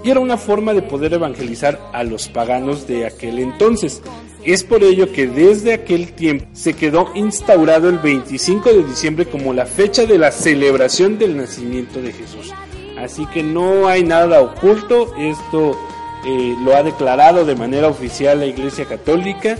era 0.09 0.19
una 0.19 0.37
forma 0.37 0.73
de 0.73 0.81
poder 0.81 1.13
evangelizar 1.13 1.79
a 1.93 2.03
los 2.03 2.27
paganos 2.27 2.87
de 2.87 3.05
aquel 3.05 3.39
entonces. 3.39 4.01
Es 4.43 4.63
por 4.63 4.83
ello 4.83 5.11
que 5.11 5.27
desde 5.27 5.73
aquel 5.73 6.13
tiempo 6.13 6.45
se 6.53 6.73
quedó 6.73 7.09
instaurado 7.15 7.89
el 7.89 7.99
25 7.99 8.69
de 8.69 8.83
diciembre 8.83 9.25
como 9.25 9.53
la 9.53 9.65
fecha 9.65 10.05
de 10.05 10.17
la 10.17 10.31
celebración 10.31 11.17
del 11.17 11.35
nacimiento 11.35 12.01
de 12.01 12.13
Jesús. 12.13 12.53
Así 12.97 13.25
que 13.27 13.43
no 13.43 13.87
hay 13.87 14.03
nada 14.03 14.41
oculto, 14.41 15.13
esto 15.17 15.77
eh, 16.25 16.55
lo 16.63 16.75
ha 16.75 16.83
declarado 16.83 17.45
de 17.45 17.55
manera 17.55 17.87
oficial 17.87 18.39
la 18.39 18.45
Iglesia 18.45 18.85
Católica. 18.85 19.57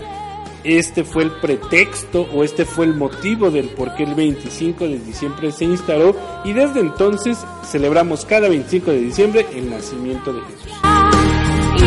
Este 0.64 1.04
fue 1.04 1.24
el 1.24 1.32
pretexto 1.32 2.28
o 2.34 2.44
este 2.44 2.66
fue 2.66 2.86
el 2.86 2.94
motivo 2.94 3.52
del 3.52 3.70
por 3.70 3.96
qué 3.96 4.04
el 4.04 4.16
25 4.16 4.86
de 4.86 5.00
diciembre 5.00 5.52
se 5.52 5.66
instaló 5.66 6.16
y 6.44 6.54
desde 6.54 6.80
entonces 6.80 7.38
celebramos 7.64 8.26
cada 8.26 8.50
25 8.50 8.92
de 8.92 8.98
diciembre 8.98 9.46
el 9.54 9.70
nacimiento 9.70 10.34
de 10.34 10.42
Jesús. 10.42 10.74
y 11.78 11.82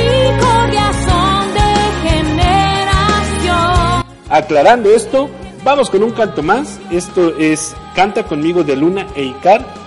misericordia 0.00 0.92
son 1.06 1.54
de 1.54 2.08
generación. 2.08 4.04
Aclarando 4.28 4.90
esto, 4.90 5.28
vamos 5.62 5.90
con 5.90 6.02
un 6.02 6.10
canto 6.10 6.42
más. 6.42 6.80
Esto 6.90 7.36
es 7.38 7.76
Canta 7.94 8.24
conmigo 8.24 8.64
de 8.64 8.76
Luna 8.76 9.06
e 9.14 9.24
Icar 9.24 9.79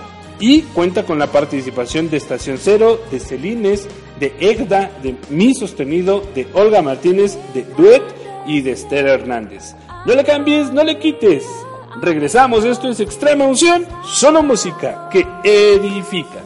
y 0.46 0.60
cuenta 0.60 1.04
con 1.04 1.18
la 1.18 1.28
participación 1.28 2.10
de 2.10 2.18
Estación 2.18 2.58
Cero, 2.60 3.00
de 3.10 3.18
Celines, 3.18 3.88
de 4.20 4.34
Egda, 4.40 4.90
de 5.02 5.16
Mi 5.30 5.54
Sostenido, 5.54 6.22
de 6.34 6.46
Olga 6.52 6.82
Martínez, 6.82 7.38
de 7.54 7.62
Duet 7.62 8.02
y 8.46 8.60
de 8.60 8.72
Esther 8.72 9.06
Hernández. 9.06 9.74
No 10.04 10.14
le 10.14 10.22
cambies, 10.22 10.70
no 10.70 10.84
le 10.84 10.98
quites. 10.98 11.46
Regresamos, 12.02 12.66
esto 12.66 12.90
es 12.90 13.00
Extrema 13.00 13.46
Unción, 13.46 13.86
solo 14.04 14.42
música 14.42 15.08
que 15.10 15.26
edifica. 15.44 16.43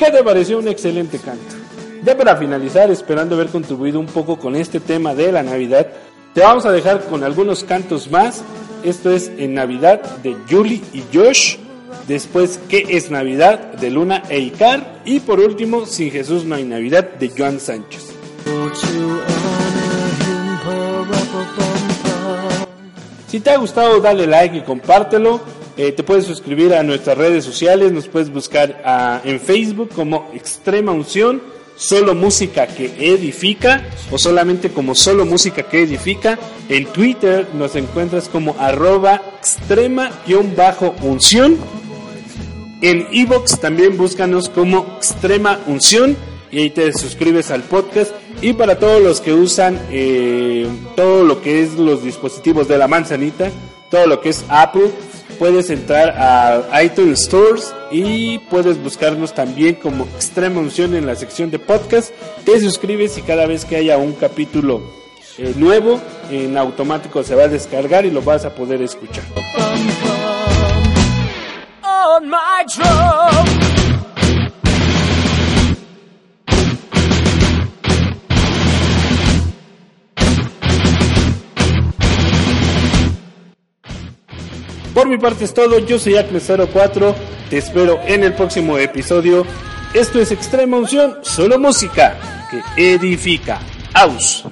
¿Qué 0.00 0.10
te 0.10 0.24
pareció 0.24 0.58
un 0.58 0.66
excelente 0.66 1.18
canto? 1.18 1.56
Ya 2.02 2.16
para 2.16 2.34
finalizar, 2.34 2.90
esperando 2.90 3.34
haber 3.34 3.48
contribuido 3.48 4.00
un 4.00 4.06
poco 4.06 4.38
con 4.38 4.56
este 4.56 4.80
tema 4.80 5.14
de 5.14 5.30
la 5.30 5.42
Navidad, 5.42 5.88
te 6.32 6.40
vamos 6.40 6.64
a 6.64 6.72
dejar 6.72 7.04
con 7.04 7.22
algunos 7.22 7.64
cantos 7.64 8.10
más. 8.10 8.42
Esto 8.82 9.10
es 9.10 9.30
En 9.36 9.52
Navidad 9.52 10.00
de 10.22 10.34
Julie 10.48 10.80
y 10.94 11.04
Josh. 11.12 11.56
Después, 12.08 12.58
¿Qué 12.66 12.86
es 12.88 13.10
Navidad? 13.10 13.74
de 13.74 13.90
Luna 13.90 14.22
e 14.30 14.38
Icar. 14.38 15.02
Y 15.04 15.20
por 15.20 15.38
último, 15.38 15.84
Sin 15.84 16.10
Jesús 16.10 16.46
no 16.46 16.54
hay 16.54 16.64
Navidad 16.64 17.04
de 17.18 17.30
Joan 17.36 17.60
Sánchez. 17.60 18.14
Si 23.28 23.40
te 23.40 23.50
ha 23.50 23.58
gustado, 23.58 24.00
dale 24.00 24.26
like 24.26 24.56
y 24.56 24.62
compártelo. 24.62 25.40
Eh, 25.76 25.92
te 25.92 26.02
puedes 26.02 26.26
suscribir 26.26 26.74
a 26.74 26.82
nuestras 26.82 27.16
redes 27.16 27.44
sociales, 27.44 27.92
nos 27.92 28.08
puedes 28.08 28.30
buscar 28.30 28.82
ah, 28.84 29.20
en 29.24 29.40
Facebook 29.40 29.90
como 29.94 30.30
Extrema 30.34 30.92
Unción, 30.92 31.40
solo 31.76 32.14
música 32.14 32.66
que 32.66 32.92
edifica 32.98 33.86
o 34.10 34.18
solamente 34.18 34.70
como 34.70 34.94
solo 34.94 35.24
música 35.24 35.62
que 35.62 35.82
edifica. 35.82 36.38
En 36.68 36.86
Twitter 36.86 37.46
nos 37.54 37.76
encuentras 37.76 38.28
como 38.28 38.56
arroba 38.58 39.22
extrema-unción. 39.38 41.56
En 42.82 43.06
Evox 43.12 43.60
también 43.60 43.96
búscanos 43.96 44.48
como 44.48 44.96
Extrema 44.98 45.60
Unción 45.66 46.16
y 46.50 46.60
ahí 46.60 46.70
te 46.70 46.92
suscribes 46.92 47.50
al 47.50 47.62
podcast. 47.62 48.12
Y 48.42 48.54
para 48.54 48.78
todos 48.78 49.02
los 49.02 49.20
que 49.20 49.32
usan 49.32 49.80
eh, 49.90 50.66
todo 50.96 51.24
lo 51.24 51.42
que 51.42 51.62
es 51.62 51.74
los 51.74 52.02
dispositivos 52.02 52.68
de 52.68 52.78
la 52.78 52.88
manzanita, 52.88 53.50
todo 53.90 54.06
lo 54.06 54.20
que 54.20 54.30
es 54.30 54.44
Apple, 54.48 54.90
puedes 55.40 55.70
entrar 55.70 56.10
a 56.18 56.82
iTunes 56.82 57.24
Stores 57.24 57.74
y 57.90 58.38
puedes 58.50 58.76
buscarnos 58.76 59.32
también 59.32 59.74
como 59.74 60.04
Extrema 60.04 60.60
Unción 60.60 60.94
en 60.94 61.06
la 61.06 61.16
sección 61.16 61.50
de 61.50 61.58
podcast. 61.58 62.12
Te 62.44 62.60
suscribes 62.60 63.16
y 63.16 63.22
cada 63.22 63.46
vez 63.46 63.64
que 63.64 63.76
haya 63.76 63.96
un 63.96 64.12
capítulo 64.12 64.82
eh, 65.38 65.54
nuevo, 65.56 65.98
en 66.30 66.58
automático 66.58 67.22
se 67.22 67.34
va 67.34 67.44
a 67.44 67.48
descargar 67.48 68.04
y 68.04 68.10
lo 68.10 68.20
vas 68.20 68.44
a 68.44 68.54
poder 68.54 68.82
escuchar. 68.82 69.24
Por 85.00 85.08
mi 85.08 85.16
parte 85.16 85.46
es 85.46 85.54
todo, 85.54 85.78
yo 85.78 85.98
soy 85.98 86.12
Acme04, 86.12 87.14
te 87.48 87.56
espero 87.56 88.00
en 88.04 88.22
el 88.22 88.34
próximo 88.34 88.76
episodio. 88.76 89.46
Esto 89.94 90.20
es 90.20 90.30
Extrema 90.30 90.76
Unción, 90.76 91.20
solo 91.22 91.58
música 91.58 92.18
que 92.50 92.94
edifica. 92.94 93.60
Aus. 93.94 94.44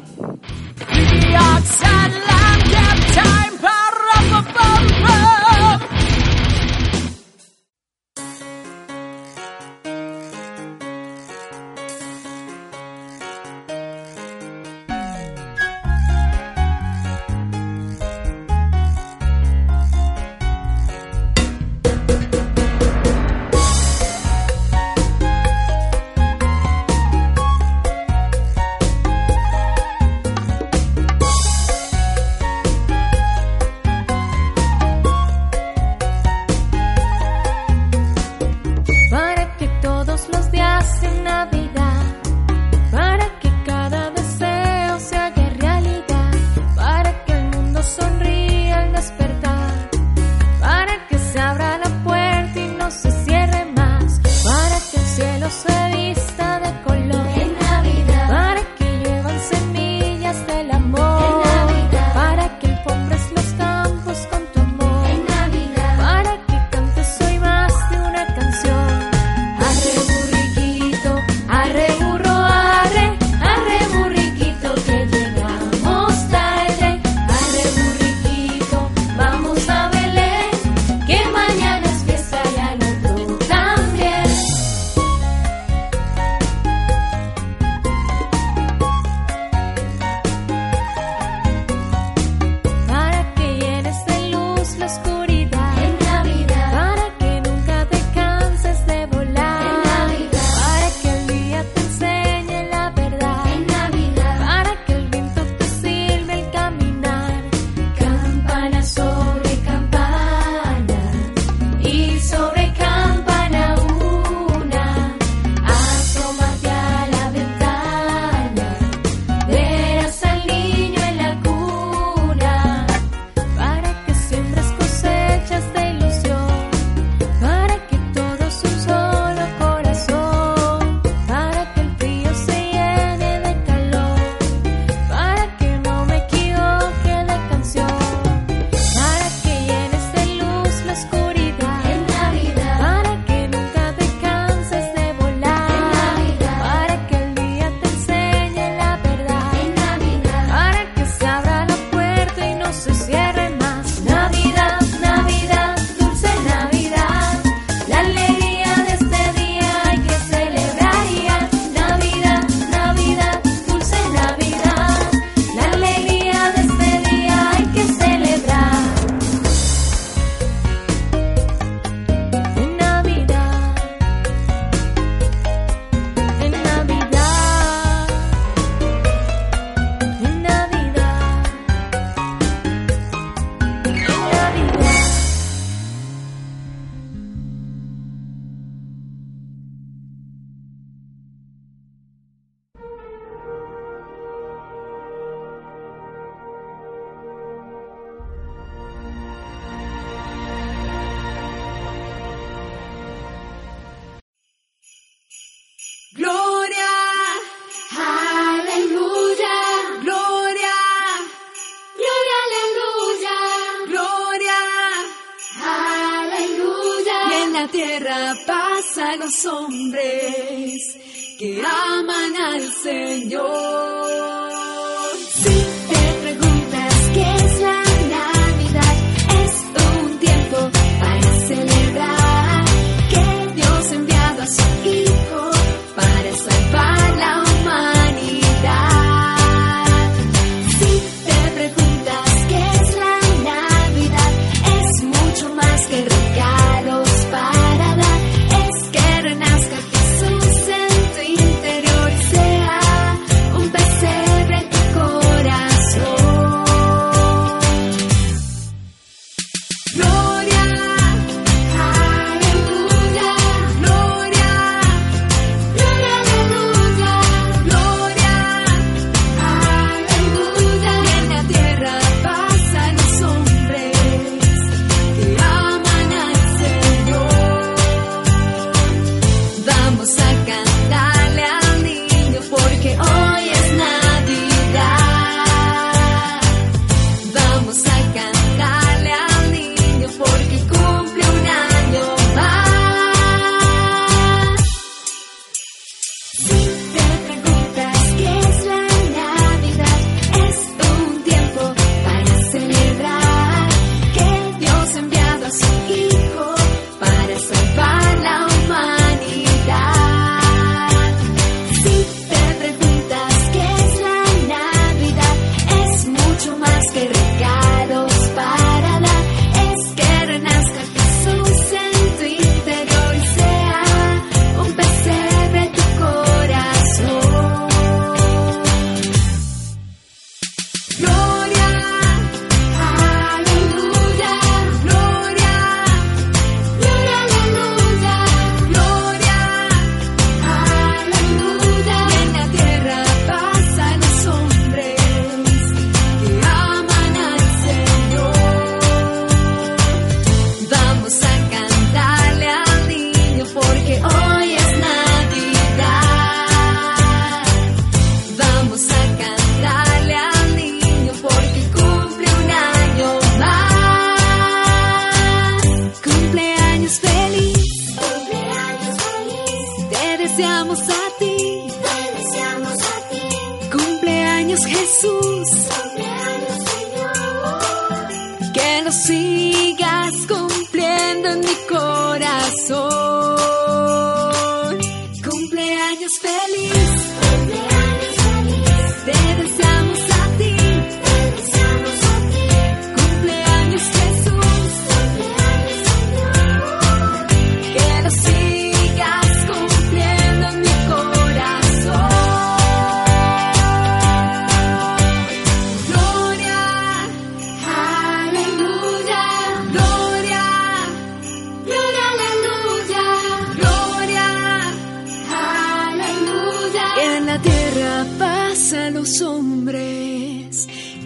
Hombres 219.68 220.98
que 221.38 221.62
aman 221.62 222.36
al 222.36 222.72
Señor. 222.82 224.77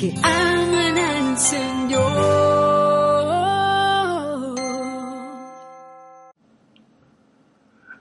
Que 0.02 0.12
aman 0.24 0.98
al 0.98 1.36
Señor. 1.38 2.02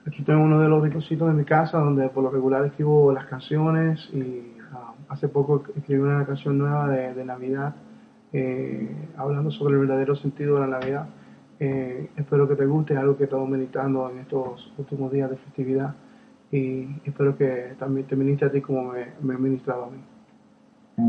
Aquí 0.04 0.24
tengo 0.24 0.42
uno 0.42 0.58
de 0.58 0.68
los 0.68 0.82
rinconcitos 0.82 1.28
de 1.28 1.34
mi 1.34 1.44
casa 1.44 1.78
donde 1.78 2.08
por 2.08 2.24
lo 2.24 2.30
regular 2.30 2.64
escribo 2.64 3.12
las 3.12 3.26
canciones 3.26 4.00
y 4.12 4.52
ah, 4.72 4.94
hace 5.10 5.28
poco 5.28 5.62
escribí 5.76 6.00
una 6.00 6.26
canción 6.26 6.58
nueva 6.58 6.88
de, 6.88 7.24
Navidad 7.24 7.76
eh, 8.32 8.90
hablando 9.16 9.52
sobre 9.52 9.74
el 9.74 9.80
verdadero 9.82 10.16
sentido 10.16 10.56
de 10.56 10.60
la 10.62 10.80
Navidad. 10.80 11.06
Eh, 11.60 12.10
espero 12.16 12.48
que 12.48 12.56
te 12.56 12.66
guste, 12.66 12.96
algo 12.96 13.16
que 13.16 13.22
he 13.22 13.26
estado 13.26 13.46
meditando 13.46 14.10
en 14.10 14.18
estos 14.18 14.72
últimos 14.76 15.12
días 15.12 15.30
de 15.30 15.36
festividad 15.36 15.94
y 16.50 16.88
espero 17.04 17.36
que 17.36 17.76
también 17.78 18.08
te 18.08 18.16
ministre 18.16 18.48
a 18.48 18.50
ti 18.50 18.60
como 18.60 18.90
me, 18.90 19.12
me 19.22 19.38
ministrado 19.38 19.84
a 19.84 19.90
mí. 19.90 20.11
La 20.98 21.04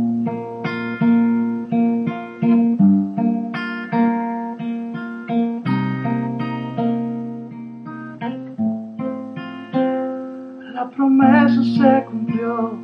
promesa 10.96 11.62
se 11.64 12.06
cumplió, 12.06 12.78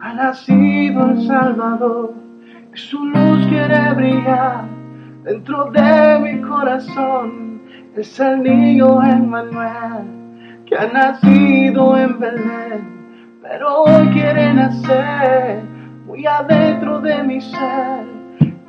ha 0.00 0.12
nacido 0.12 1.06
el 1.06 1.26
Salvador 1.26 2.12
y 2.74 2.76
su 2.76 3.02
luz 3.02 3.46
quiere 3.46 3.94
brillar 3.94 4.66
dentro 5.24 5.70
de 5.70 6.18
mi 6.20 6.42
corazón. 6.42 7.62
Es 7.94 8.20
el 8.20 8.42
niño 8.42 9.02
Emmanuel 9.02 10.60
que 10.66 10.76
ha 10.76 10.86
nacido 10.86 11.96
en 11.96 12.18
Belén, 12.20 13.38
pero 13.40 13.84
hoy 13.84 14.08
quiere 14.08 14.52
nacer 14.52 15.75
muy 16.16 16.26
adentro 16.26 17.00
de 17.00 17.22
mi 17.24 17.40
ser. 17.42 18.06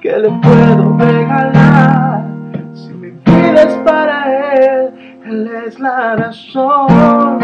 ¿Qué 0.01 0.17
le 0.17 0.29
puedo 0.29 0.97
regalar 0.97 2.25
si 2.73 2.93
mi 2.93 3.11
vida 3.11 3.63
es 3.63 3.75
para 3.85 4.53
él? 4.53 5.19
Él 5.25 5.49
es 5.65 5.79
la 5.79 6.17
razón 6.17 7.39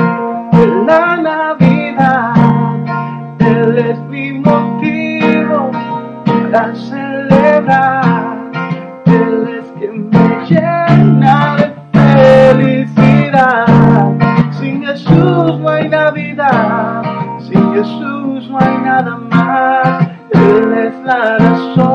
de 0.52 0.68
la 0.86 1.18
Navidad. 1.18 2.34
Él 3.40 3.78
es 3.78 4.00
mi 4.10 4.34
motivo 4.34 5.72
para 6.52 6.76
celebrar. 6.76 8.52
Él 9.06 9.48
es 9.58 9.72
quien 9.80 10.10
me 10.10 10.46
llena 10.46 11.56
de 11.56 11.74
felicidad. 12.54 13.66
Sin 14.52 14.84
Jesús 14.84 15.60
no 15.60 15.70
hay 15.70 15.88
Navidad. 15.88 17.04
Sin 17.40 17.74
Jesús 17.74 18.50
no 18.50 18.58
hay 18.60 18.78
nada 18.80 19.18
más. 19.18 19.83
Él 21.04 21.10
es 21.10 21.16
la 21.16 21.38
razón 21.38 21.40
de 21.40 21.44
la 21.44 21.44
Navidad. 21.44 21.93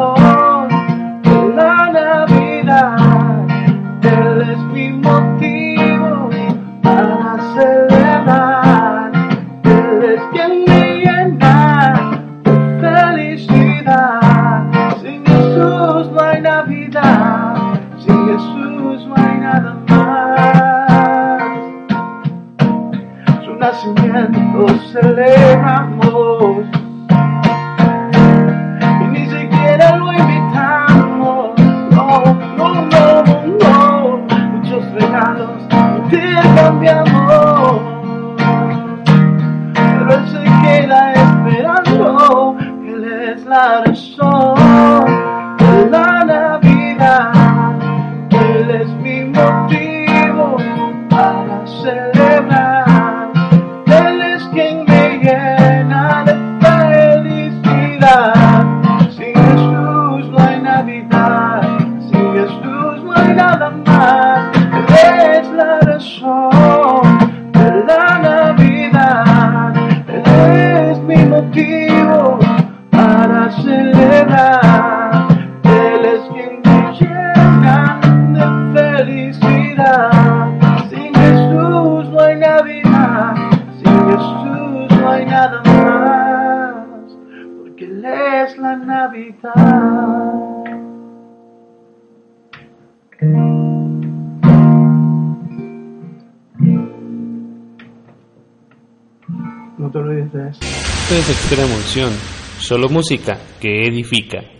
Solo 102.69 102.91
música 102.91 103.41
que 103.59 103.87
edifica. 103.87 104.58